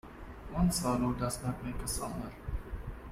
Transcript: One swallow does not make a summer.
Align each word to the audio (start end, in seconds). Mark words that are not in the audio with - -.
One 0.51 0.71
swallow 0.71 1.13
does 1.13 1.43
not 1.43 1.63
make 1.63 1.75
a 1.75 1.87
summer. 1.87 2.31